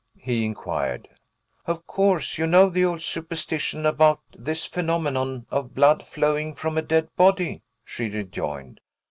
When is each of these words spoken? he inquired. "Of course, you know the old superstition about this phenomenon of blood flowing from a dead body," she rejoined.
he 0.17 0.43
inquired. 0.43 1.07
"Of 1.67 1.85
course, 1.85 2.39
you 2.39 2.47
know 2.47 2.69
the 2.69 2.85
old 2.85 3.01
superstition 3.03 3.85
about 3.85 4.19
this 4.35 4.65
phenomenon 4.65 5.45
of 5.51 5.75
blood 5.75 6.01
flowing 6.01 6.55
from 6.55 6.75
a 6.75 6.81
dead 6.81 7.07
body," 7.15 7.61
she 7.85 8.09
rejoined. 8.09 8.81